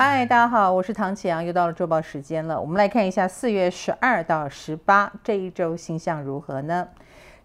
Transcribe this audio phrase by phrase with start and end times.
[0.00, 2.60] 嗨，大家好，我是唐启阳，又到了周报时间了。
[2.60, 6.86] 我们来看一下四月十二到十八这一周星象如何呢？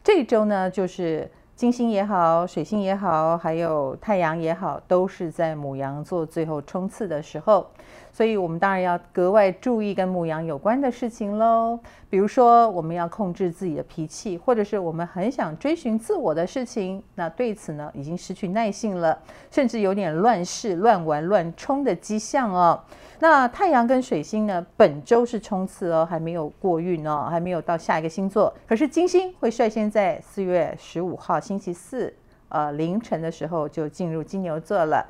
[0.03, 7.71] 这一周呢，就是金星也好，水星也好，还有太阳也好，都是在母羊座最后冲刺的时候。
[8.15, 11.79] 所以，我们当然要格外注意跟牡羊有关的事情喽。
[12.11, 19.17] 比如说，我们要控制自己的脾气，或者是我们很想追寻自我的事情，那对此呢，已经失去耐性了，
[19.49, 22.79] 甚至有点乱试、乱玩、乱冲的迹象哦。
[23.19, 28.53] 那太阳跟水星呢，本周是冲刺哦，还没有过运哦，还没有到下一个星座。
[28.67, 32.13] 可是金星会率先在四月十五号星期四，
[32.49, 35.03] 呃，凌晨的时候就进入金牛座了。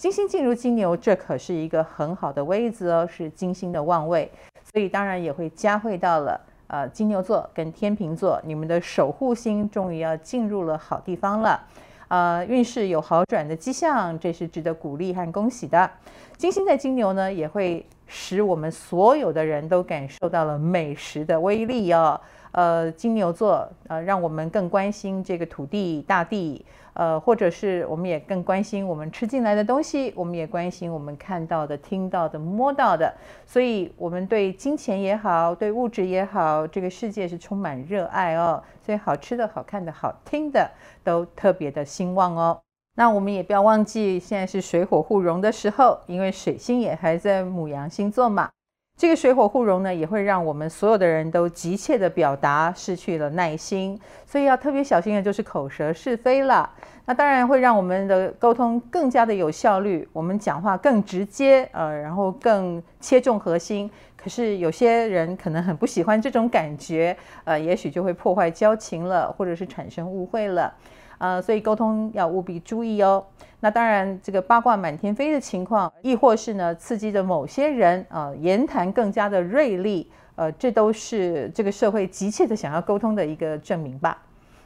[0.00, 4.32] 金星进入金牛，这可是一个很好的位置哦，是金星的旺位，
[4.72, 11.62] 所以当然也会加会到了呃金牛座跟天秤座，你们的守护星终于要进入了好地方了，
[12.08, 15.90] 呃，运势有好转的迹象，这是值得鼓励和恭喜的。
[16.38, 22.20] 金星在金牛呢，也会使我们所有的人都感受到了美食的威力哦。
[22.52, 33.14] 呃，金牛座呃，让我们更关心这个土地、大地，呃，或者是我们也更关心我们吃进来的东西，我们也关心我们看到的、听到的、摸到的，
[33.46, 38.60] 所以我们对金钱也好，对物质也好，这个世界是充满热爱哦。
[38.84, 40.68] 所以好吃的、好看的、好听的
[41.04, 42.60] 都特别的兴旺哦。
[43.00, 48.50] 那我们也不要忘记，现在是水火互融的时候，因为水星也还在母羊星座嘛。
[48.98, 56.68] 这个水火互融呢，也会让我们所有的人都急切的表达失去了耐心，所以要特别小心的就是口舌是非了。
[57.06, 63.90] 那当然会让我们的沟通更加的有效率，我们讲话更直接，呃，然后更切中核心。
[64.14, 70.74] 可是有些人可能很不喜欢这种感觉，呃，也许就会破坏交情了，或者是产生误会了。
[71.20, 73.22] 呃，所以沟通要务必注意哦。
[73.60, 84.16] 那当然，这个八卦满天飞的情况，亦或是呢，刺激着某些人啊、言谈更加的锐利，呃，这都是这个社会急切的想要沟通的一个证明吧。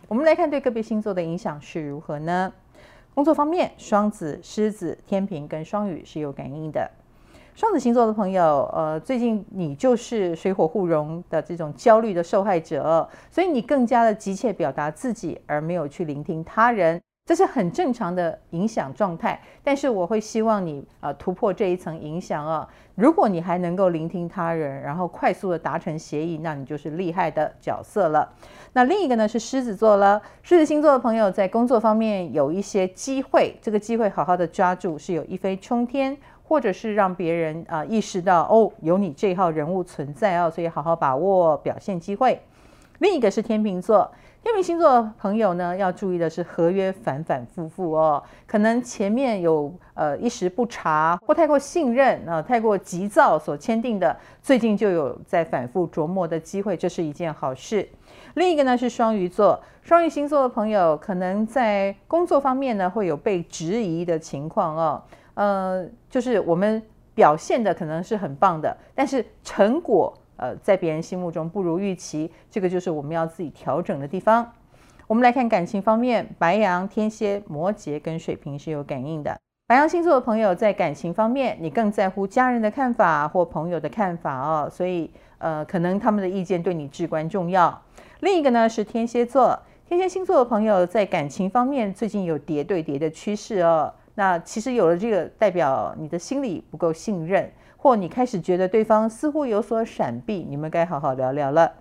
[0.07, 2.53] 我们来看对个别星座的影响是如何呢？
[3.15, 6.89] 工作方面，双子、狮子、天平跟双鱼是有感应的。
[7.55, 19.41] 双子星座的朋友，呃，最近你就是水火互融的这种焦虑的受害者，所以你更加的急切表达自己，而没有去聆听他人，这是很正常的影响状态。
[19.63, 22.69] 但是我会希望你呃突破这一层影响啊。
[22.97, 28.33] 如果你还能够聆听他人，然后快速的达成协议，那你就是厉害的角色了。
[28.73, 36.17] 那另一个呢是狮子座了，狮子星座的朋友在工作方面有一些机会，这个机会好好的抓住，是有一飞冲天。
[36.47, 42.41] 或者是让别人啊、意识到哦，有你这号人物存在哦，所以好好把握表现机会。
[42.99, 44.09] 另一个是天秤座，
[44.41, 57.87] 天秤星座的朋友呢，要注意的是合约反反复复哦，可能前面有呃一时不察或太过信任啊、太过急躁所签订的，最近就有在反复琢磨的机会，这是一件好事。
[58.35, 65.03] 另一个呢是双鱼座，双鱼星座的朋友可能在工作方面呢会有被质疑的情况哦。
[65.35, 66.83] 呃，就是我们
[67.15, 74.53] 表现的可能是很棒的，但是成果呃在别人心目中不如预期，这个就是我们要自己调整的地方。
[75.07, 79.37] 我们来看感情方面，白羊、天蝎、摩羯跟水瓶是有感应的。
[79.67, 87.83] 白羊星座的朋友在感情方面，你更在乎家人的看法或朋友的看法哦，所以呃可能他们的意见对你至关重要。
[88.21, 93.93] 另一个呢是天蝎座，天蝎星座的朋友在感情方面最近有叠对叠的趋势哦。
[94.17, 101.73] 那其实有了这个，代表你的心里不够信任，或你开始觉得对方似乎有所闪避，你们该好好聊聊了。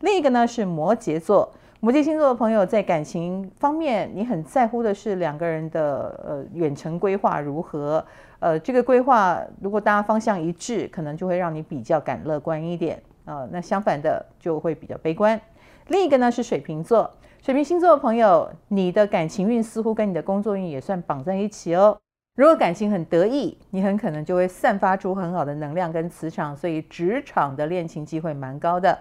[0.00, 8.04] 另一个呢是摩羯座，摩羯星座的朋友在感情方面，你很在乎的是两个人的呃远程规划如何？
[8.40, 15.40] 呃，这个规划如果大家方向一致，可能就会让你比较敢乐观一点啊，呃，那相反的就会比较悲观。
[15.88, 17.10] 另一个呢是水瓶座。
[17.42, 21.98] 水瓶星座的朋友，你的感情运似乎跟你的工作运也算绑在一起哦。
[22.36, 28.96] 如果感情很得意，你很可能就会散发出很好的能量跟磁场，所以职场的恋情机会蛮高的。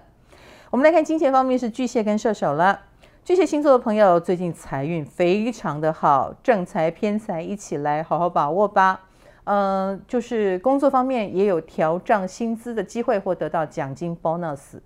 [0.71, 2.79] 我们来看金钱方面，是巨蟹跟射手了。
[3.23, 9.01] 巨蟹星座的朋友最近财运非常的好，正财偏财一起来，好好把握吧。
[9.43, 14.79] 嗯、就是工作方面也有调涨薪资的机会，或得到奖金 bonus。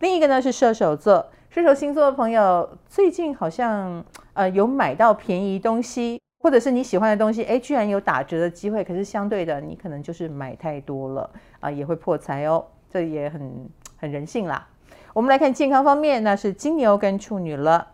[0.00, 1.30] 另一个呢是射手座。
[1.52, 4.04] 射手星座的朋友最近好像
[4.34, 8.84] 呃有买到便宜东西，或者是你喜欢的东西，诶，居然有打折的机会。
[8.84, 12.64] 可是相对的，你可能就是买太多了啊，也会破财哦。
[12.88, 14.64] 这也很很人性啦。
[15.12, 17.84] 我们来看健康方面，那是金牛跟处女了。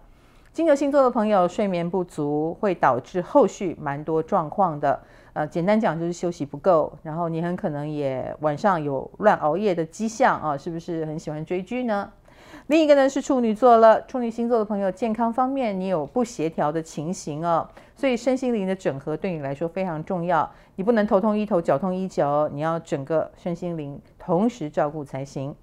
[0.52, 5.00] 金牛星座的朋友睡眠不足会导致后续蛮多状况的。
[5.32, 12.12] 呃，简单讲就是休息不够，然后你很可能也晚上有乱熬夜的迹象啊，是不是很喜欢追剧呢？
[12.68, 25.54] 另一个呢是处女座了，处女星座的朋友健康方面你有不协调的情形哦，所以身心灵的整合对你来说非常重要，你不能头痛医头，脚痛医脚，你要整个身心灵同时照顾才行。